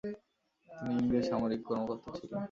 তিনি 0.69 0.93
ইংরেজ 0.99 1.23
সামরিক 1.29 1.61
কর্মকর্তা 1.67 2.09
ছিলেন। 2.17 2.39